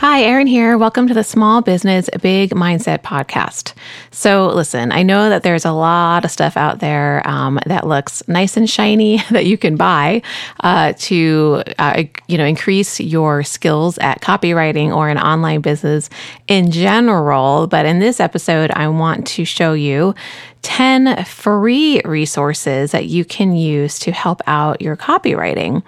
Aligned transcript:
Hi, 0.00 0.22
Erin 0.22 0.46
here. 0.46 0.78
Welcome 0.78 1.08
to 1.08 1.12
the 1.12 1.22
Small 1.22 1.60
Business 1.60 2.08
Big 2.22 2.52
Mindset 2.52 3.02
podcast. 3.02 3.74
So, 4.10 4.46
listen, 4.46 4.92
I 4.92 5.02
know 5.02 5.28
that 5.28 5.42
there's 5.42 5.66
a 5.66 5.72
lot 5.72 6.24
of 6.24 6.30
stuff 6.30 6.56
out 6.56 6.80
there 6.80 7.20
um, 7.28 7.60
that 7.66 7.86
looks 7.86 8.26
nice 8.26 8.56
and 8.56 8.68
shiny 8.68 9.18
that 9.30 9.44
you 9.44 9.58
can 9.58 9.76
buy 9.76 10.22
uh, 10.60 10.94
to, 11.00 11.62
uh, 11.78 12.04
you 12.28 12.38
know, 12.38 12.46
increase 12.46 12.98
your 12.98 13.42
skills 13.42 13.98
at 13.98 14.22
copywriting 14.22 14.90
or 14.90 15.10
an 15.10 15.18
online 15.18 15.60
business 15.60 16.08
in 16.48 16.70
general. 16.70 17.66
But 17.66 17.84
in 17.84 17.98
this 17.98 18.20
episode, 18.20 18.70
I 18.70 18.88
want 18.88 19.26
to 19.26 19.44
show 19.44 19.74
you 19.74 20.14
10 20.62 21.24
free 21.24 22.00
resources 22.04 22.92
that 22.92 23.06
you 23.06 23.24
can 23.24 23.54
use 23.54 23.98
to 23.98 24.12
help 24.12 24.42
out 24.46 24.80
your 24.80 24.96
copywriting. 24.96 25.82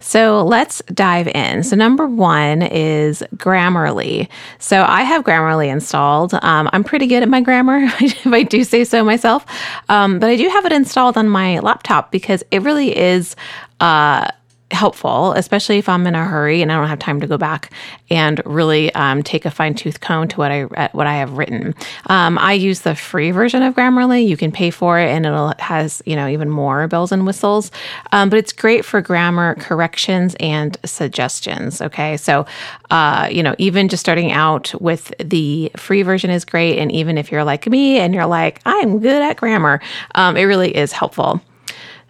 So 0.00 0.44
let's 0.44 0.82
dive 0.92 1.28
in. 1.28 1.62
So, 1.62 1.76
number 1.76 2.06
one 2.06 2.62
is 2.62 3.22
Grammarly. 3.56 4.28
So, 4.58 4.82
I 4.82 5.02
have 5.02 5.24
Grammarly 5.24 5.68
installed. 5.68 6.34
Um, 6.42 6.68
I'm 6.72 6.84
pretty 6.84 7.06
good 7.06 7.22
at 7.22 7.28
my 7.28 7.40
grammar, 7.40 7.78
if 8.00 8.26
I 8.26 8.42
do 8.42 8.64
say 8.64 8.84
so 8.84 9.02
myself. 9.02 9.46
Um, 9.88 10.18
but 10.18 10.28
I 10.28 10.36
do 10.36 10.48
have 10.48 10.66
it 10.66 10.72
installed 10.72 11.16
on 11.16 11.28
my 11.28 11.58
laptop 11.60 12.12
because 12.12 12.42
it 12.50 12.62
really 12.62 12.96
is. 12.96 13.34
Uh, 13.80 14.28
helpful, 14.72 15.32
especially 15.32 15.78
if 15.78 15.88
I'm 15.88 16.06
in 16.06 16.14
a 16.14 16.24
hurry 16.24 16.60
and 16.60 16.72
I 16.72 16.76
don't 16.76 16.88
have 16.88 16.98
time 16.98 17.20
to 17.20 17.26
go 17.26 17.38
back 17.38 17.70
and 18.10 18.40
really 18.44 18.92
um, 18.94 19.22
take 19.22 19.44
a 19.44 19.50
fine 19.50 19.74
tooth 19.74 20.00
comb 20.00 20.26
to 20.28 20.36
what 20.36 20.50
I 20.50 20.64
uh, 20.64 20.88
what 20.92 21.06
I 21.06 21.14
have 21.14 21.38
written. 21.38 21.74
Um, 22.06 22.36
I 22.38 22.54
use 22.54 22.80
the 22.80 22.96
free 22.96 23.30
version 23.30 23.62
of 23.62 23.74
Grammarly. 23.74 24.26
You 24.26 24.36
can 24.36 24.50
pay 24.50 24.70
for 24.70 24.98
it, 24.98 25.08
and 25.08 25.24
it 25.24 25.60
has 25.60 26.02
you 26.04 26.16
know 26.16 26.26
even 26.26 26.50
more 26.50 26.88
bells 26.88 27.12
and 27.12 27.24
whistles. 27.24 27.70
Um, 28.12 28.28
but 28.28 28.38
it's 28.38 28.52
great 28.52 28.84
for 28.84 29.00
grammar 29.00 29.54
corrections 29.56 30.34
and 30.40 30.76
suggestions. 30.84 31.80
Okay, 31.80 32.16
so 32.16 32.44
uh, 32.90 33.28
you 33.30 33.42
know 33.42 33.54
even 33.58 33.88
just 33.88 34.00
starting 34.00 34.32
out 34.32 34.74
with 34.80 35.14
the 35.18 35.70
free 35.76 36.02
version 36.02 36.30
is 36.30 36.44
great, 36.44 36.78
and 36.78 36.90
even 36.90 37.18
if 37.18 37.30
you're 37.30 37.44
like 37.44 37.68
me 37.68 37.98
and 37.98 38.14
you're 38.14 38.26
like 38.26 38.60
I'm 38.66 38.98
good 38.98 39.22
at 39.22 39.36
grammar, 39.36 39.80
um, 40.16 40.36
it 40.36 40.44
really 40.44 40.76
is 40.76 40.90
helpful. 40.90 41.40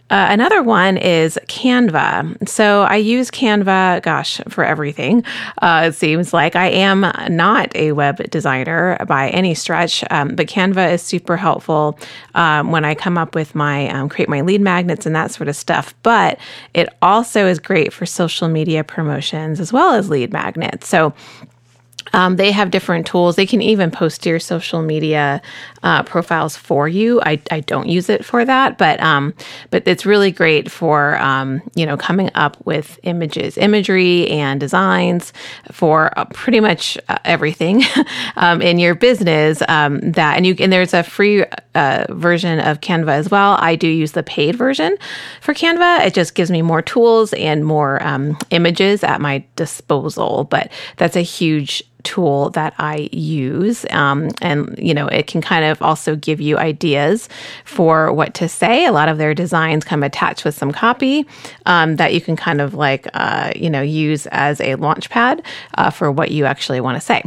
Uh, 0.08 0.28
another 0.30 0.62
one 0.62 0.96
is 0.96 1.36
Canva. 1.48 2.48
So 2.48 2.82
I 2.82 2.96
use 2.96 3.28
Canva, 3.28 4.02
gosh, 4.02 4.40
for 4.48 4.62
everything. 4.62 5.24
Uh, 5.58 5.86
it 5.88 5.94
seems 5.96 6.32
like 6.32 6.54
I 6.54 6.68
am 6.68 7.00
not 7.28 7.74
a 7.74 7.90
web 7.90 8.30
designer 8.30 8.98
by 9.08 9.30
any 9.30 9.54
stretch, 9.54 10.04
um, 10.10 10.36
but 10.36 10.46
Canva 10.46 10.92
is 10.92 11.02
super 11.02 11.36
helpful 11.36 11.98
um, 12.36 12.70
when 12.70 12.84
I 12.84 12.94
come 12.94 13.18
up 13.18 13.34
with 13.34 13.56
my 13.56 13.88
um, 13.88 14.08
create 14.08 14.28
my 14.28 14.42
lead 14.42 14.60
magnets 14.60 15.06
and 15.06 15.16
that 15.16 15.32
sort 15.32 15.48
of 15.48 15.56
stuff. 15.56 15.92
But 16.04 16.38
it 16.72 16.88
also 17.02 17.46
is 17.46 17.58
great 17.58 17.92
for 17.92 18.06
social 18.06 18.46
media 18.46 18.84
promotions 18.84 19.58
as 19.58 19.72
well 19.72 19.92
as 19.94 20.08
lead 20.08 20.32
magnets. 20.32 20.86
So 20.86 21.14
um, 22.12 22.36
they 22.36 22.52
have 22.52 22.70
different 22.70 23.06
tools. 23.06 23.36
They 23.36 23.46
can 23.46 23.60
even 23.60 23.90
post 23.90 24.22
to 24.22 24.30
your 24.30 24.40
social 24.40 24.82
media 24.82 25.42
uh, 25.86 26.02
profiles 26.02 26.56
for 26.56 26.88
you. 26.88 27.20
I, 27.22 27.40
I 27.52 27.60
don't 27.60 27.88
use 27.88 28.08
it 28.08 28.24
for 28.24 28.44
that, 28.44 28.76
but 28.76 29.00
um, 29.00 29.32
but 29.70 29.86
it's 29.86 30.04
really 30.04 30.32
great 30.32 30.68
for 30.68 31.16
um, 31.18 31.62
you 31.76 31.86
know 31.86 31.96
coming 31.96 32.28
up 32.34 32.56
with 32.66 32.98
images, 33.04 33.56
imagery, 33.56 34.28
and 34.28 34.58
designs 34.58 35.32
for 35.70 36.10
uh, 36.18 36.24
pretty 36.34 36.58
much 36.58 36.98
uh, 37.08 37.18
everything 37.24 37.84
um, 38.36 38.60
in 38.60 38.80
your 38.80 38.96
business. 38.96 39.62
Um, 39.68 40.00
that 40.00 40.36
and 40.36 40.44
you 40.44 40.56
and 40.58 40.72
there's 40.72 40.92
a 40.92 41.04
free 41.04 41.44
uh, 41.76 42.06
version 42.10 42.58
of 42.58 42.80
Canva 42.80 43.10
as 43.12 43.30
well. 43.30 43.56
I 43.60 43.76
do 43.76 43.86
use 43.86 44.10
the 44.10 44.24
paid 44.24 44.56
version 44.56 44.96
for 45.40 45.54
Canva. 45.54 46.04
It 46.04 46.14
just 46.14 46.34
gives 46.34 46.50
me 46.50 46.62
more 46.62 46.82
tools 46.82 47.32
and 47.34 47.64
more 47.64 48.02
um, 48.02 48.36
images 48.50 49.04
at 49.04 49.20
my 49.20 49.44
disposal. 49.54 50.48
But 50.50 50.72
that's 50.96 51.14
a 51.14 51.22
huge 51.22 51.84
tool 52.06 52.50
that 52.50 52.72
I 52.78 53.08
use. 53.12 53.84
Um, 53.90 54.30
and, 54.40 54.74
you 54.78 54.94
know, 54.94 55.08
it 55.08 55.26
can 55.26 55.42
kind 55.42 55.64
of 55.64 55.82
also 55.82 56.16
give 56.16 56.40
you 56.40 56.56
ideas 56.56 57.28
for 57.64 58.12
what 58.12 58.32
to 58.34 58.48
say. 58.48 58.86
A 58.86 58.92
lot 58.92 59.08
of 59.08 59.18
their 59.18 59.34
designs 59.34 59.84
come 59.84 60.02
attached 60.02 60.44
with 60.44 60.54
some 60.54 60.72
copy 60.72 61.26
um, 61.66 61.96
that 61.96 62.14
you 62.14 62.20
can 62.20 62.36
kind 62.36 62.60
of 62.60 62.72
like, 62.74 63.08
uh, 63.12 63.50
you 63.54 63.68
know, 63.68 63.82
use 63.82 64.26
as 64.28 64.60
a 64.60 64.76
launch 64.76 65.10
pad 65.10 65.42
uh, 65.74 65.90
for 65.90 66.10
what 66.10 66.30
you 66.30 66.46
actually 66.46 66.80
want 66.80 66.96
to 66.96 67.00
say. 67.00 67.22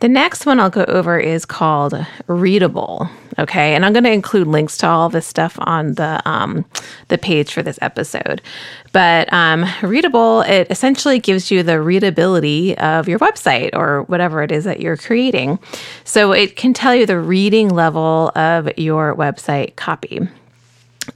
The 0.00 0.08
next 0.08 0.44
one 0.44 0.60
I'll 0.60 0.70
go 0.70 0.84
over 0.84 1.18
is 1.18 1.46
called 1.46 1.94
Readable. 2.26 3.08
Okay, 3.38 3.74
and 3.74 3.84
I'm 3.84 3.92
going 3.92 4.04
to 4.04 4.12
include 4.12 4.46
links 4.46 4.78
to 4.78 4.86
all 4.86 5.08
this 5.08 5.26
stuff 5.26 5.56
on 5.60 5.94
the 5.94 6.20
um, 6.26 6.64
the 7.08 7.18
page 7.18 7.52
for 7.52 7.62
this 7.62 7.78
episode. 7.82 8.40
But 8.92 9.32
um, 9.32 9.66
Readable 9.82 10.40
it 10.42 10.70
essentially 10.70 11.18
gives 11.18 11.50
you 11.50 11.62
the 11.62 11.80
readability 11.80 12.76
of 12.78 13.08
your 13.08 13.18
website 13.18 13.70
or 13.74 14.02
whatever 14.04 14.42
it 14.42 14.52
is 14.52 14.64
that 14.64 14.80
you're 14.80 14.96
creating. 14.96 15.58
So 16.04 16.32
it 16.32 16.56
can 16.56 16.72
tell 16.72 16.94
you 16.94 17.06
the 17.06 17.18
reading 17.18 17.68
level 17.68 18.32
of 18.34 18.70
your 18.78 19.14
website 19.14 19.76
copy. 19.76 20.20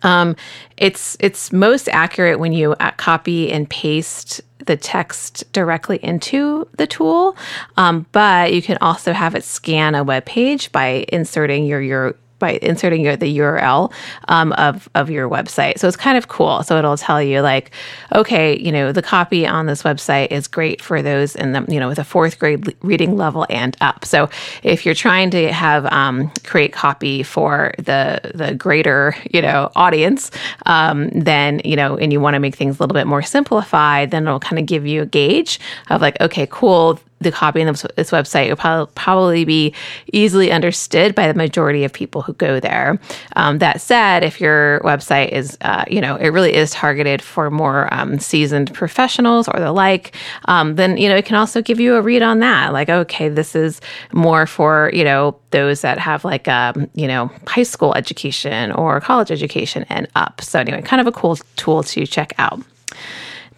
Um, 0.02 0.36
it's 0.76 1.16
it's 1.20 1.52
most 1.52 1.88
accurate 1.88 2.38
when 2.38 2.52
you 2.52 2.72
uh, 2.72 2.92
copy 2.92 3.50
and 3.52 3.68
paste 3.68 4.40
the 4.66 4.76
text 4.76 5.50
directly 5.52 5.98
into 6.02 6.68
the 6.76 6.86
tool, 6.86 7.36
um, 7.76 8.06
but 8.12 8.52
you 8.52 8.62
can 8.62 8.78
also 8.80 9.12
have 9.12 9.34
it 9.34 9.44
scan 9.44 9.94
a 9.94 10.04
web 10.04 10.24
page 10.24 10.72
by 10.72 11.04
inserting 11.08 11.66
your 11.66 11.80
your 11.80 12.16
by 12.40 12.58
inserting 12.62 13.02
your, 13.02 13.16
the 13.16 13.38
URL 13.38 13.92
um, 14.26 14.52
of 14.54 14.88
of 14.96 15.10
your 15.10 15.28
website. 15.28 15.78
So 15.78 15.86
it's 15.86 15.96
kind 15.96 16.18
of 16.18 16.26
cool. 16.26 16.64
So 16.64 16.76
it'll 16.76 16.96
tell 16.96 17.22
you 17.22 17.40
like, 17.42 17.70
okay, 18.12 18.58
you 18.58 18.72
know, 18.72 18.90
the 18.90 19.02
copy 19.02 19.46
on 19.46 19.66
this 19.66 19.84
website 19.84 20.32
is 20.32 20.48
great 20.48 20.82
for 20.82 21.02
those 21.02 21.36
in 21.36 21.52
the 21.52 21.64
you 21.68 21.78
know 21.78 21.88
with 21.88 22.00
a 22.00 22.04
fourth 22.04 22.38
grade 22.40 22.74
reading 22.82 23.16
level 23.16 23.46
and 23.48 23.76
up. 23.80 24.04
So 24.04 24.28
if 24.64 24.84
you're 24.84 24.96
trying 24.96 25.30
to 25.30 25.52
have 25.52 25.86
um, 25.86 26.32
create 26.42 26.72
copy 26.72 27.22
for 27.22 27.72
the 27.78 28.32
the 28.34 28.54
greater 28.54 29.14
you 29.30 29.40
know 29.40 29.70
audience, 29.76 30.32
um, 30.66 31.08
then 31.10 31.60
you 31.64 31.76
know, 31.76 31.96
and 31.96 32.12
you 32.12 32.20
want 32.20 32.34
to 32.34 32.40
make 32.40 32.56
things 32.56 32.78
a 32.78 32.82
little 32.82 32.94
bit 32.94 33.06
more 33.06 33.22
simplified, 33.22 34.10
then 34.10 34.26
it'll 34.26 34.40
kind 34.40 34.58
of 34.58 34.66
give 34.66 34.86
you 34.86 35.02
a 35.02 35.06
gauge 35.06 35.60
of 35.90 36.00
like, 36.00 36.20
okay, 36.20 36.48
cool 36.50 36.98
the 37.20 37.30
copy 37.30 37.60
of 37.60 37.82
this 37.96 38.10
website 38.10 38.48
will 38.48 38.86
probably 38.86 39.44
be 39.44 39.74
easily 40.12 40.50
understood 40.50 41.14
by 41.14 41.28
the 41.28 41.34
majority 41.34 41.84
of 41.84 41.92
people 41.92 42.22
who 42.22 42.32
go 42.34 42.58
there. 42.60 42.98
Um, 43.36 43.58
that 43.58 43.80
said, 43.80 44.24
if 44.24 44.40
your 44.40 44.80
website 44.80 45.28
is, 45.28 45.58
uh, 45.60 45.84
you 45.88 46.00
know, 46.00 46.16
it 46.16 46.28
really 46.28 46.54
is 46.54 46.70
targeted 46.70 47.20
for 47.20 47.50
more 47.50 47.92
um, 47.92 48.18
seasoned 48.18 48.72
professionals 48.72 49.48
or 49.48 49.60
the 49.60 49.72
like, 49.72 50.16
um, 50.46 50.76
then, 50.76 50.96
you 50.96 51.08
know, 51.08 51.16
it 51.16 51.26
can 51.26 51.36
also 51.36 51.60
give 51.60 51.78
you 51.78 51.96
a 51.96 52.02
read 52.02 52.22
on 52.22 52.38
that. 52.38 52.72
Like, 52.72 52.88
okay, 52.88 53.28
this 53.28 53.54
is 53.54 53.80
more 54.12 54.46
for, 54.46 54.90
you 54.94 55.04
know, 55.04 55.38
those 55.50 55.82
that 55.82 55.98
have 55.98 56.24
like, 56.24 56.48
um, 56.48 56.88
you 56.94 57.06
know, 57.06 57.30
high 57.46 57.64
school 57.64 57.94
education 57.94 58.72
or 58.72 59.00
college 59.00 59.30
education 59.30 59.84
and 59.90 60.08
up. 60.14 60.40
So, 60.40 60.58
anyway, 60.58 60.80
kind 60.82 61.00
of 61.00 61.06
a 61.06 61.12
cool 61.12 61.36
tool 61.56 61.82
to 61.82 62.06
check 62.06 62.32
out. 62.38 62.60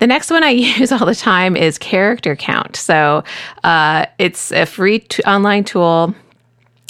The 0.03 0.09
next 0.09 0.33
one 0.33 0.43
I 0.43 0.49
use 0.81 0.91
all 0.91 1.07
the 1.07 1.15
time 1.15 1.57
is 1.57 1.79
Character 1.79 2.35
Count. 2.35 2.75
So 2.75 3.23
uh, 3.63 4.07
it's 4.19 4.51
a 4.51 4.67
free 4.67 4.99
t- 4.99 5.23
online 5.23 5.63
tool 5.63 6.13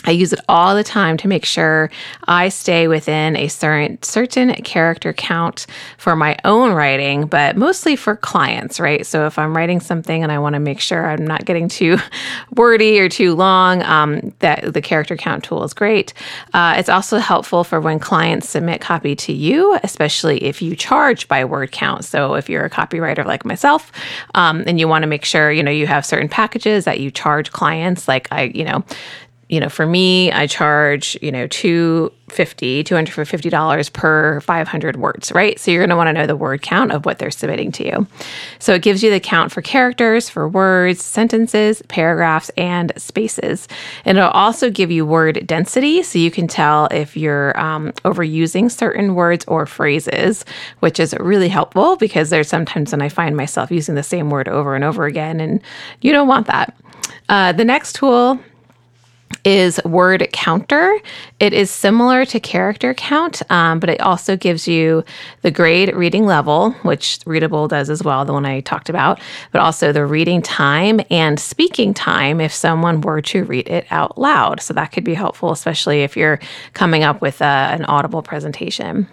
I 0.05 0.11
use 0.11 0.33
it 0.33 0.41
all 0.49 0.75
the 0.75 0.85
time 0.85 1.17
to 1.19 1.29
make 1.29 1.45
sure 1.45 1.91
I 2.27 2.49
stay 2.49 2.89
within 2.89 3.37
a 3.37 3.49
certain 3.49 4.03
certain 4.03 4.53
character 4.63 5.13
count 5.13 5.67
for 5.99 6.17
my 6.17 6.37
own 6.45 6.73
writing, 6.73 7.27
but 7.27 7.57
mostly 7.57 7.97
for 7.97 8.17
clients, 8.17 8.81
right? 8.81 9.07
So 9.07 9.27
if 9.27 9.39
I'm 9.39 9.57
writing 9.57 9.81
something 9.81 10.23
and 10.23 10.33
I 10.33 10.39
want 10.39 10.55
to 10.55 10.61
make 10.61 10.81
sure 10.81 11.07
I'm 11.07 11.27
not 11.27 11.45
getting 11.45 11.69
too 11.69 11.99
wordy 12.57 12.99
or 12.99 13.09
too 13.09 13.35
long, 13.35 13.83
um, 13.83 14.33
that 14.41 14.73
the 14.73 14.83
character 14.83 15.17
count 15.17 15.45
tool 15.45 15.63
is 15.65 15.73
great. 15.73 16.13
Uh, 16.53 16.75
it's 16.77 16.89
also 16.89 17.19
helpful 17.19 17.65
for 17.65 17.81
when 17.81 17.99
clients 17.99 18.49
submit 18.49 18.81
copy 18.81 19.15
to 19.17 19.33
you, 19.33 19.79
especially 19.83 20.43
if 20.43 20.61
you 20.61 20.75
charge 20.75 21.29
by 21.29 21.45
word 21.45 21.71
count. 21.73 22.05
So 22.05 22.35
if 22.35 22.49
you're 22.49 22.65
a 22.65 22.71
copywriter 22.71 23.25
like 23.25 23.45
myself, 23.45 23.93
um, 24.35 24.65
and 24.67 24.81
you 24.81 24.89
want 24.89 25.03
to 25.03 25.07
make 25.07 25.25
sure 25.25 25.53
you 25.53 25.63
know 25.63 25.71
you 25.71 25.87
have 25.87 26.05
certain 26.05 26.29
packages 26.29 26.85
that 26.85 27.01
you 27.01 27.11
charge 27.11 27.53
clients, 27.53 28.09
like 28.09 28.29
I, 28.33 28.45
you 28.55 28.65
know 28.65 28.85
you 29.53 29.61
know, 29.61 29.69
for 29.69 29.85
me, 29.85 30.33
I 30.33 30.47
charge, 30.47 31.19
you 31.21 31.31
know, 31.31 31.47
250 31.47 32.85
$250 32.85 33.93
per 33.93 34.41
500 34.41 34.97
words, 34.97 35.31
right? 35.31 35.61
So 35.61 35.71
you're 35.71 35.83
going 35.83 35.91
to 35.91 35.97
want 35.97 36.09
to 36.09 36.15
know 36.15 36.27
the 36.27 36.35
word 36.35 36.63
count 36.63 36.91
of 36.91 37.05
what 37.05 37.19
they're 37.19 37.31
submitting 37.31 37.71
to 37.73 37.85
you. 37.85 38.07
So 38.59 38.73
it 38.73 38.81
gives 38.81 39.03
you 39.03 39.11
the 39.11 39.21
count 39.21 39.53
for 39.53 39.61
characters, 39.61 40.31
for 40.31 40.49
words, 40.49 41.05
sentences, 41.05 41.83
paragraphs, 41.89 42.51
and 42.57 42.95
spaces. 42.97 43.69
And 44.07 44.17
it'll 44.17 44.31
also 44.31 44.71
give 44.71 44.91
you 44.91 45.05
word 45.05 45.47
density 45.47 46.03
so 46.03 46.19
you 46.19 46.31
can 46.31 46.49
tell 46.49 46.87
if 46.87 47.15
you're 47.15 47.59
um, 47.61 47.93
overusing 48.07 48.71
certain 48.71 49.15
words 49.15 49.45
or 49.49 49.67
phrases, 49.67 50.47
which 50.81 50.99
is 50.99 51.15
really 51.21 51.51
helpful 51.51 51.97
because 51.97 52.31
there's 52.31 52.49
sometimes 52.49 52.93
when 52.93 53.03
I 53.03 53.11
find 53.11 53.37
myself 53.37 53.71
using 53.71 53.97
the 53.97 54.03
same 54.03 54.31
word 54.31 54.49
over 54.49 54.75
and 54.75 54.83
over 54.83 55.05
again, 55.05 55.41
and 55.41 55.61
you 56.01 56.11
don't 56.11 56.27
want 56.27 56.47
that. 56.47 56.75
Uh, 57.29 57.53
the 57.53 57.67
next 57.67 57.97
tool 57.97 58.41
is 59.45 59.81
word 59.85 60.29
counter. 60.33 60.99
It 61.41 61.53
is 61.53 61.71
similar 61.71 62.25
to 62.27 62.39
character 62.39 62.95
count, 62.95 63.43
um, 63.51 63.81
but 63.81 63.91
it 63.91 64.01
also 64.01 64.37
gives 64.37 64.69
you 64.69 65.05
the 65.43 65.51
grade 65.51 65.95
reading 65.95 66.27
level, 66.27 66.73
which 66.83 67.19
Readable 67.27 67.69
does 67.69 67.91
as 67.91 68.03
well, 68.03 68.25
the 68.25 68.33
one 68.33 68.47
I 68.47 68.61
talked 68.61 68.89
about, 68.89 69.21
but 69.51 69.61
also 69.61 69.93
the 69.93 70.07
reading 70.07 70.43
time 70.43 71.01
and 71.11 71.41
speaking 71.41 71.93
time 71.93 72.41
if 72.41 72.53
someone 72.53 73.01
were 73.01 73.21
to 73.23 73.45
read 73.45 73.69
it 73.69 73.87
out 73.91 74.17
loud. 74.17 74.61
So 74.61 74.75
that 74.75 74.93
could 74.93 75.05
be 75.05 75.15
helpful, 75.15 75.51
especially 75.51 76.03
if 76.03 76.17
you're 76.17 76.39
coming 76.73 77.03
up 77.03 77.21
with 77.21 77.41
a, 77.41 77.45
uh, 77.45 77.69
an 77.73 77.85
audible 77.87 78.23
presentation. 78.23 79.09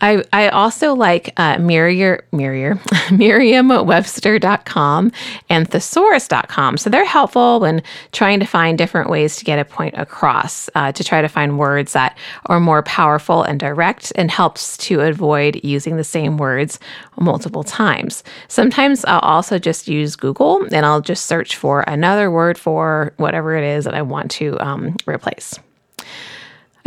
I, 0.00 0.24
I 0.32 0.48
also 0.48 0.94
like 0.94 1.32
uh, 1.36 1.58
Merrier, 1.58 2.24
Merriam-Webster.com 3.12 5.12
and 5.48 5.70
Thesaurus.com. 5.70 6.76
So 6.78 6.90
they're 6.90 7.04
helpful 7.04 7.60
when 7.60 7.82
trying 8.12 8.40
to 8.40 8.46
find 8.46 8.78
different 8.78 9.10
ways 9.10 9.36
to 9.36 9.44
get 9.44 9.58
a 9.58 9.64
point 9.64 9.94
across, 9.96 10.70
uh, 10.74 10.92
to 10.92 11.04
try 11.04 11.20
to 11.20 11.28
find 11.28 11.58
words 11.58 11.92
that 11.92 12.16
are 12.46 12.60
more 12.60 12.82
powerful 12.82 13.42
and 13.42 13.60
direct 13.60 14.12
and 14.16 14.30
helps 14.30 14.76
to 14.78 15.00
avoid 15.00 15.62
using 15.64 15.96
the 15.96 16.04
same 16.04 16.38
words 16.38 16.78
multiple 17.18 17.64
times. 17.64 18.24
Sometimes 18.48 19.04
I'll 19.04 19.20
also 19.20 19.58
just 19.58 19.88
use 19.88 20.16
Google 20.16 20.66
and 20.72 20.86
I'll 20.86 21.00
just 21.00 21.26
search 21.26 21.56
for 21.56 21.82
another 21.82 22.30
word 22.30 22.58
for 22.58 23.12
whatever 23.18 23.56
it 23.56 23.64
is 23.64 23.84
that 23.84 23.94
I 23.94 24.02
want 24.02 24.30
to 24.32 24.58
um, 24.60 24.96
replace. 25.06 25.58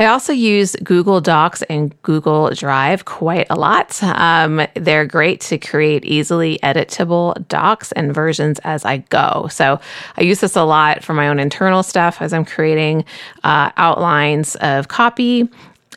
I 0.04 0.08
also 0.08 0.34
use 0.34 0.76
Google 0.84 1.22
Docs 1.22 1.62
and 1.64 2.00
Google 2.02 2.50
Drive 2.50 3.06
quite 3.06 3.48
a 3.50 3.56
lot. 3.56 4.04
Um, 4.04 4.62
they're 4.76 5.06
great 5.06 5.40
to 5.42 5.58
create 5.58 6.04
easily 6.04 6.60
editable 6.62 7.48
docs 7.48 7.94
and 7.94 8.14
versions 8.14 8.60
as 8.66 8.84
I 8.84 8.98
go. 8.98 9.48
So 9.50 9.80
I 10.18 10.22
use 10.22 10.42
this 10.42 10.58
a 10.58 10.64
lot 10.64 11.04
for 11.04 11.14
my 11.14 11.30
own 11.30 11.40
internal 11.40 11.84
stuff 11.84 12.22
as 12.22 12.34
I'm 12.34 12.44
creating 12.44 13.06
uh, 13.46 13.72
outlines 13.78 14.56
of 14.58 14.90
copy. 14.90 15.48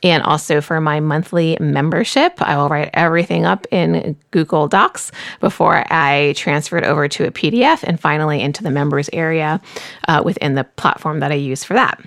And 0.02 0.22
also 0.22 0.60
for 0.60 0.80
my 0.80 1.00
monthly 1.00 1.56
membership, 1.58 2.40
I 2.40 2.56
will 2.56 2.68
write 2.68 2.90
everything 2.94 3.44
up 3.44 3.66
in 3.72 4.16
Google 4.30 4.68
Docs 4.68 5.10
before 5.40 5.84
I 5.92 6.34
transfer 6.36 6.76
it 6.76 6.84
over 6.84 7.08
to 7.08 7.26
a 7.26 7.32
PDF 7.32 7.82
and 7.82 7.98
finally 7.98 8.40
into 8.40 8.62
the 8.62 8.70
members 8.70 9.10
area 9.12 9.60
uh, 10.06 10.22
within 10.24 10.54
the 10.54 10.64
platform 10.64 11.20
that 11.20 11.32
I 11.32 11.36
use 11.36 11.64
for 11.64 11.74
that. 11.74 12.00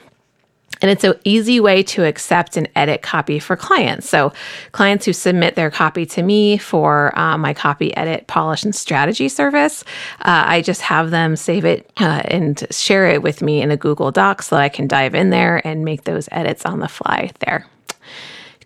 And 0.81 0.89
it's 0.89 1.03
an 1.03 1.15
easy 1.25 1.59
way 1.59 1.83
to 1.83 2.05
accept 2.05 2.55
and 2.55 2.69
edit 2.75 3.01
copy 3.01 3.39
for 3.39 3.55
clients. 3.55 4.07
So, 4.07 4.31
clients 4.71 5.05
who 5.05 5.13
submit 5.13 5.55
their 5.55 5.69
copy 5.69 6.05
to 6.07 6.23
me 6.23 6.57
for 6.57 7.17
uh, 7.17 7.37
my 7.37 7.53
copy 7.53 7.95
edit, 7.97 8.27
polish, 8.27 8.63
and 8.63 8.73
strategy 8.73 9.29
service, 9.29 9.83
uh, 10.21 10.43
I 10.47 10.61
just 10.61 10.81
have 10.81 11.11
them 11.11 11.35
save 11.35 11.65
it 11.65 11.91
uh, 11.97 12.21
and 12.25 12.65
share 12.71 13.07
it 13.07 13.21
with 13.21 13.41
me 13.41 13.61
in 13.61 13.71
a 13.71 13.77
Google 13.77 14.11
Doc 14.11 14.41
so 14.41 14.55
I 14.55 14.69
can 14.69 14.87
dive 14.87 15.15
in 15.15 15.29
there 15.29 15.65
and 15.67 15.83
make 15.83 16.05
those 16.05 16.29
edits 16.31 16.65
on 16.65 16.79
the 16.79 16.87
fly 16.87 17.31
there. 17.39 17.65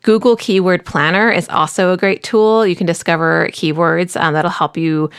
Google 0.04 0.36
Keyword 0.36 0.86
Planner 0.86 1.32
is 1.32 1.48
also 1.48 1.94
a 1.94 1.98
great 1.98 2.24
tool. 2.24 2.68
You 2.68 2.76
can 2.76 2.86
discover 2.86 3.48
keywords 3.52 4.20
um, 4.22 4.34
that'll 4.34 4.52
help 4.52 4.76
you 4.76 5.10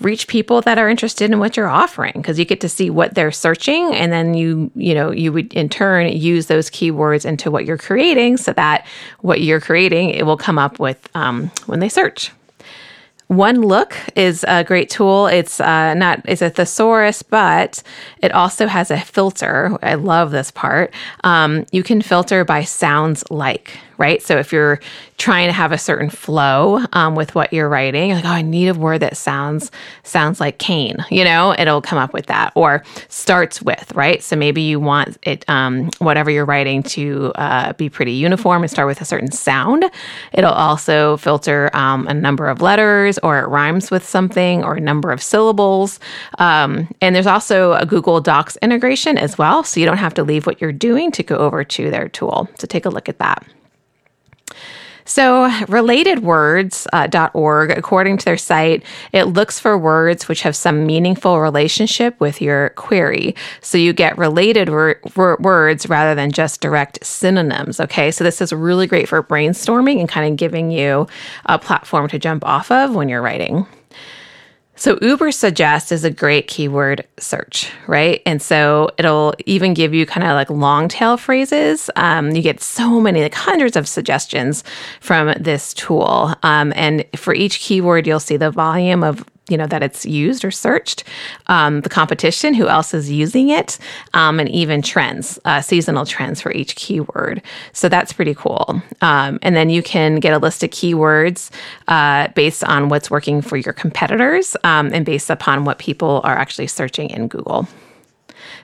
reach 0.00 0.28
people 0.28 0.60
that 0.62 0.78
are 0.78 0.88
interested 0.88 1.30
in 1.30 1.38
what 1.38 1.56
you're 1.56 1.68
offering 1.68 2.12
because 2.16 2.38
you 2.38 2.44
get 2.44 2.60
to 2.60 2.68
see 2.68 2.90
what 2.90 3.14
they're 3.14 3.32
searching 3.32 3.94
and 3.94 4.12
then 4.12 4.34
you 4.34 4.70
you 4.74 4.94
know 4.94 5.10
you 5.10 5.32
would 5.32 5.52
in 5.54 5.68
turn 5.68 6.08
use 6.12 6.46
those 6.46 6.70
keywords 6.70 7.24
into 7.24 7.50
what 7.50 7.64
you're 7.64 7.78
creating 7.78 8.36
so 8.36 8.52
that 8.52 8.86
what 9.20 9.40
you're 9.40 9.60
creating 9.60 10.10
it 10.10 10.24
will 10.24 10.36
come 10.36 10.58
up 10.58 10.78
with 10.78 11.08
um, 11.14 11.50
when 11.66 11.80
they 11.80 11.88
search 11.88 12.32
OneLook 13.30 13.92
is 14.16 14.42
a 14.48 14.64
great 14.64 14.88
tool. 14.88 15.26
It's 15.26 15.60
uh, 15.60 15.92
not 15.94 16.22
it's 16.24 16.40
a 16.40 16.48
thesaurus, 16.48 17.22
but 17.22 17.82
it 18.22 18.32
also 18.32 18.66
has 18.66 18.90
a 18.90 18.98
filter. 18.98 19.76
I 19.82 19.94
love 19.94 20.30
this 20.30 20.50
part. 20.50 20.94
Um, 21.24 21.66
you 21.70 21.82
can 21.82 22.00
filter 22.00 22.44
by 22.44 22.64
sounds 22.64 23.22
like 23.30 23.78
right? 23.98 24.22
So 24.22 24.38
if 24.38 24.52
you're 24.52 24.80
trying 25.18 25.48
to 25.48 25.52
have 25.52 25.72
a 25.72 25.78
certain 25.78 26.08
flow 26.08 26.84
um, 26.92 27.14
with 27.16 27.34
what 27.34 27.52
you're 27.52 27.68
writing, 27.68 28.12
like, 28.12 28.24
oh, 28.24 28.28
I 28.28 28.42
need 28.42 28.68
a 28.68 28.74
word 28.74 29.00
that 29.00 29.16
sounds 29.16 29.70
sounds 30.04 30.40
like 30.40 30.58
cane, 30.58 31.04
you 31.10 31.24
know, 31.24 31.54
it'll 31.58 31.82
come 31.82 31.98
up 31.98 32.12
with 32.12 32.26
that. 32.26 32.52
Or 32.54 32.82
starts 33.08 33.60
with, 33.60 33.92
right? 33.94 34.22
So 34.22 34.36
maybe 34.36 34.62
you 34.62 34.80
want 34.80 35.18
it, 35.22 35.44
um, 35.48 35.90
whatever 35.98 36.30
you're 36.30 36.44
writing, 36.44 36.82
to 36.84 37.32
uh, 37.34 37.72
be 37.74 37.88
pretty 37.88 38.12
uniform 38.12 38.62
and 38.62 38.70
start 38.70 38.86
with 38.86 39.00
a 39.00 39.04
certain 39.04 39.32
sound. 39.32 39.84
It'll 40.32 40.52
also 40.52 41.16
filter 41.16 41.70
um, 41.74 42.06
a 42.06 42.14
number 42.14 42.48
of 42.48 42.62
letters, 42.62 43.18
or 43.18 43.38
it 43.40 43.48
rhymes 43.48 43.90
with 43.90 44.06
something, 44.06 44.64
or 44.64 44.76
a 44.76 44.80
number 44.80 45.10
of 45.10 45.22
syllables. 45.22 45.98
Um, 46.38 46.88
and 47.00 47.14
there's 47.14 47.26
also 47.26 47.72
a 47.72 47.84
Google 47.84 48.20
Docs 48.20 48.56
integration 48.62 49.18
as 49.18 49.36
well, 49.36 49.64
so 49.64 49.80
you 49.80 49.86
don't 49.86 49.98
have 49.98 50.14
to 50.14 50.22
leave 50.22 50.46
what 50.46 50.60
you're 50.60 50.72
doing 50.72 51.10
to 51.12 51.22
go 51.22 51.36
over 51.36 51.64
to 51.64 51.90
their 51.90 52.08
tool. 52.08 52.48
So 52.58 52.66
take 52.66 52.84
a 52.84 52.90
look 52.90 53.08
at 53.08 53.18
that. 53.18 53.44
So, 55.08 55.48
relatedwords.org, 55.68 57.70
uh, 57.70 57.74
according 57.74 58.18
to 58.18 58.24
their 58.26 58.36
site, 58.36 58.84
it 59.12 59.24
looks 59.24 59.58
for 59.58 59.78
words 59.78 60.28
which 60.28 60.42
have 60.42 60.54
some 60.54 60.84
meaningful 60.84 61.40
relationship 61.40 62.20
with 62.20 62.42
your 62.42 62.68
query. 62.76 63.34
So, 63.62 63.78
you 63.78 63.94
get 63.94 64.18
related 64.18 64.68
wor- 64.68 65.00
wor- 65.16 65.38
words 65.40 65.88
rather 65.88 66.14
than 66.14 66.30
just 66.30 66.60
direct 66.60 67.02
synonyms. 67.04 67.80
Okay. 67.80 68.10
So, 68.10 68.22
this 68.22 68.42
is 68.42 68.52
really 68.52 68.86
great 68.86 69.08
for 69.08 69.22
brainstorming 69.22 69.98
and 69.98 70.10
kind 70.10 70.30
of 70.30 70.36
giving 70.36 70.70
you 70.70 71.06
a 71.46 71.58
platform 71.58 72.08
to 72.08 72.18
jump 72.18 72.44
off 72.44 72.70
of 72.70 72.94
when 72.94 73.08
you're 73.08 73.22
writing. 73.22 73.66
So 74.78 74.94
Ubersuggest 74.96 75.90
is 75.90 76.04
a 76.04 76.10
great 76.10 76.46
keyword 76.46 77.04
search, 77.18 77.68
right? 77.88 78.22
And 78.24 78.40
so 78.40 78.90
it'll 78.96 79.34
even 79.44 79.74
give 79.74 79.92
you 79.92 80.06
kind 80.06 80.24
of 80.24 80.34
like 80.34 80.50
long 80.50 80.86
tail 80.86 81.16
phrases. 81.16 81.90
Um, 81.96 82.30
you 82.30 82.42
get 82.42 82.60
so 82.60 83.00
many, 83.00 83.20
like 83.22 83.34
hundreds 83.34 83.74
of 83.74 83.88
suggestions 83.88 84.62
from 85.00 85.34
this 85.36 85.74
tool. 85.74 86.32
Um, 86.44 86.72
and 86.76 87.04
for 87.16 87.34
each 87.34 87.58
keyword, 87.58 88.06
you'll 88.06 88.20
see 88.20 88.36
the 88.36 88.52
volume 88.52 89.02
of 89.02 89.24
you 89.48 89.56
know 89.56 89.66
that 89.66 89.82
it's 89.82 90.04
used 90.06 90.44
or 90.44 90.50
searched, 90.50 91.04
um, 91.46 91.80
the 91.82 91.88
competition, 91.88 92.54
who 92.54 92.68
else 92.68 92.94
is 92.94 93.10
using 93.10 93.48
it, 93.48 93.78
um, 94.14 94.40
and 94.40 94.48
even 94.48 94.82
trends, 94.82 95.38
uh, 95.44 95.60
seasonal 95.60 96.06
trends 96.06 96.40
for 96.40 96.52
each 96.52 96.76
keyword. 96.76 97.42
So 97.72 97.88
that's 97.88 98.12
pretty 98.12 98.34
cool. 98.34 98.82
Um, 99.00 99.38
and 99.42 99.56
then 99.56 99.70
you 99.70 99.82
can 99.82 100.16
get 100.16 100.32
a 100.32 100.38
list 100.38 100.62
of 100.62 100.70
keywords 100.70 101.50
uh, 101.88 102.28
based 102.34 102.64
on 102.64 102.88
what's 102.88 103.10
working 103.10 103.42
for 103.42 103.56
your 103.56 103.72
competitors 103.72 104.56
um, 104.64 104.90
and 104.92 105.04
based 105.04 105.30
upon 105.30 105.64
what 105.64 105.78
people 105.78 106.20
are 106.24 106.36
actually 106.36 106.66
searching 106.66 107.10
in 107.10 107.28
Google. 107.28 107.66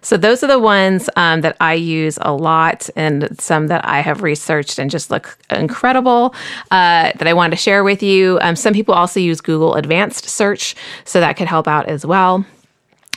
So 0.03 0.17
those 0.17 0.43
are 0.43 0.47
the 0.47 0.59
ones 0.59 1.09
um, 1.17 1.41
that 1.43 1.57
I 1.61 1.75
use 1.75 2.19
a 2.21 2.33
lot 2.33 2.89
and 2.97 3.29
some 3.41 3.69
that 3.69 3.87
I 3.87 4.01
have 4.01 4.23
researched 4.23 4.79
and 4.79 4.91
just 4.91 5.11
look 5.11 5.39
incredible 5.51 6.35
uh, 6.71 7.13
that 7.17 7.27
I 7.27 7.33
wanted 7.33 7.57
to 7.57 7.63
share 7.63 7.85
with 7.85 8.03
you. 8.03 8.39
Um, 8.41 8.57
some 8.57 8.75
people 8.75 8.95
also 8.95 9.21
use 9.21 9.41
Google 9.41 9.75
Advanced 9.75 10.29
Search, 10.29 10.75
so 11.05 11.21
that 11.21 11.37
could 11.37 11.49
help 11.49 11.69
out 11.69 11.87
as 11.87 12.05
well. 12.07 12.45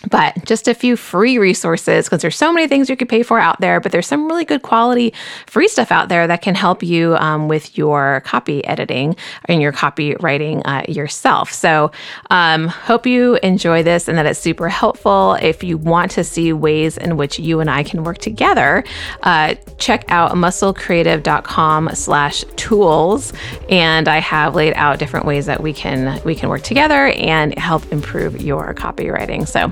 But 0.10 0.46
just 0.46 0.68
a 0.68 0.74
few 0.74 0.96
free 0.96 1.38
resources 1.38 2.06
because 2.06 2.22
there's 2.22 2.36
so 2.36 2.54
many 2.54 2.68
things 2.68 2.89
you 2.89 2.96
could 2.96 3.10
pay 3.10 3.24
for 3.24 3.39
out 3.39 3.60
there, 3.60 3.80
but 3.80 3.92
there's 3.92 4.06
some 4.06 4.27
really 4.27 4.46
good 4.46 4.62
quality 4.62 5.13
free 5.48 5.68
stuff 5.68 5.92
out 5.92 6.08
there 6.08 6.27
that 6.27 6.42
can 6.42 6.54
help 6.54 6.84
you 6.84 7.16
um, 7.18 7.48
with 7.48 7.77
your 7.77 8.22
copy 8.22 8.63
editing 8.66 9.16
and 9.46 9.62
your 9.62 9.74
copywriting 9.74 10.62
uh, 10.66 10.84
yourself. 10.88 11.51
So, 11.51 11.92
um, 12.30 12.68
hope 12.68 13.06
you 13.06 13.36
enjoy 13.42 13.82
this 13.84 14.08
and 14.08 14.18
that 14.18 14.25
it's 14.27 14.39
super 14.39 14.70
helpful. 14.70 15.34
If 15.42 15.63
you 15.63 15.77
want 15.77 16.12
to 16.12 16.24
see 16.24 16.54
ways 16.54 16.98
in 16.98 17.18
which 17.18 17.39
you 17.39 17.60
and 17.60 17.70
I 17.70 17.84
can 17.84 18.04
work 18.04 18.20
together, 18.20 18.84
uh, 19.24 19.56
check 19.80 20.06
out 20.10 20.32
musclecreative.com 20.34 21.89
slash 21.94 22.46
tools. 22.56 23.34
And 23.70 24.08
I 24.08 24.20
have 24.20 24.54
laid 24.54 24.74
out 24.75 25.00
different 25.00 25.25
ways 25.25 25.48
that 25.48 25.62
we 25.62 25.74
can 25.74 26.22
we 26.24 26.36
can 26.36 26.50
work 26.50 26.62
together 26.62 27.08
and 27.08 27.58
help 27.58 27.92
improve 27.92 28.42
your 28.42 28.74
copywriting. 28.75 29.48
So 29.48 29.72